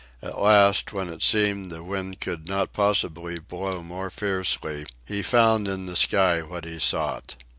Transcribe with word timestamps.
At 0.23 0.41
last, 0.41 0.93
when 0.93 1.09
it 1.09 1.21
seemed 1.21 1.69
the 1.69 1.83
wind 1.83 2.19
could 2.21 2.47
not 2.47 2.73
possibly 2.73 3.37
blow 3.37 3.83
more 3.83 4.09
fiercely, 4.09 4.87
he 5.05 5.21
found 5.21 5.67
in 5.67 5.85
the 5.85 5.95
sky 5.95 6.41
what 6.41 6.65
he 6.65 6.79
sought. 6.79 7.35